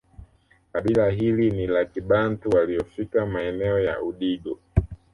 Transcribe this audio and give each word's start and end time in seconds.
Kabila 0.73 1.09
hili 1.09 1.51
ni 1.51 1.67
la 1.67 1.85
kibantu 1.85 2.49
waliofika 2.49 3.25
maeneo 3.25 3.79
ya 3.79 4.01
Udigo 4.01 4.59